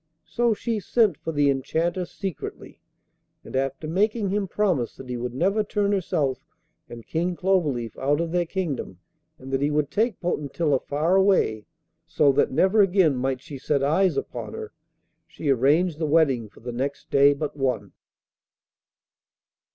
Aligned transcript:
So 0.25 0.55
she 0.55 0.79
sent 0.79 1.15
for 1.15 1.31
the 1.31 1.51
Enchanter 1.51 2.05
secretly, 2.05 2.79
and 3.43 3.55
after 3.55 3.87
making 3.87 4.29
him 4.29 4.47
promise 4.47 4.95
that 4.95 5.09
he 5.09 5.15
would 5.15 5.35
never 5.35 5.63
turn 5.63 5.91
herself 5.91 6.43
and 6.89 7.05
King 7.05 7.35
Cloverleaf 7.35 7.95
out 7.99 8.19
of 8.19 8.31
their 8.31 8.47
kingdom, 8.47 8.97
and 9.37 9.53
that 9.53 9.61
he 9.61 9.69
would 9.69 9.91
take 9.91 10.19
Potentilla 10.19 10.79
far 10.79 11.15
away, 11.15 11.67
so 12.07 12.31
that 12.31 12.49
never 12.49 12.81
again 12.81 13.15
might 13.15 13.41
she 13.41 13.59
set 13.59 13.83
eyes 13.83 14.17
upon 14.17 14.55
her, 14.55 14.71
she 15.27 15.51
arranged 15.51 15.99
the 15.99 16.07
wedding 16.07 16.49
for 16.49 16.61
the 16.61 16.71
next 16.71 17.11
day 17.11 17.35
but 17.35 17.55
one. 17.55 17.93